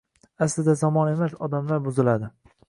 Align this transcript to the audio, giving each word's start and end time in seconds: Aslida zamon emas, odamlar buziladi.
Aslida 0.45 0.73
zamon 0.79 1.11
emas, 1.11 1.37
odamlar 1.49 1.85
buziladi. 1.91 2.33